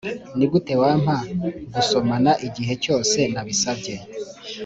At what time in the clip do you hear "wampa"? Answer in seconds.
0.81-1.15